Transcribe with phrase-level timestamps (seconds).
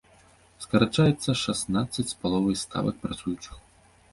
[0.63, 3.65] Скарачаецца шаснаццаць з паловай ставак працуючых.